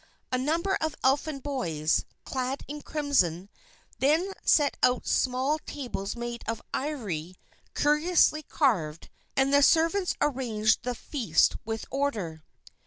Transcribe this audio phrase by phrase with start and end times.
[0.31, 3.49] A number of Elfin boys, clad in crimson,
[3.99, 7.35] then set out small tables made of ivory
[7.75, 12.41] curiously carved, and the servants arranged the feast with order.